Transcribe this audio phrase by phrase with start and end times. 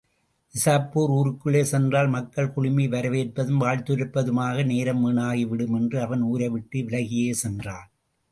[0.53, 7.87] நிசாப்பூர் ஊருக்குள்ளே சென்றால் மக்கள் குழுமி வரவேற்பதும் வாழ்த்துரைப்பதுமாக நேரம் வீணாகி விடுமென்று அவன் ஊரைவிட்டு விலகியே சென்றான்.